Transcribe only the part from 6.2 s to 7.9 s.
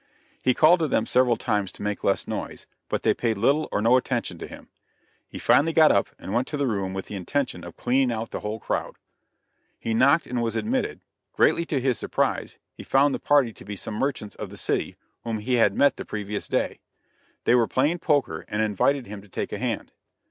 went to the room with the intention of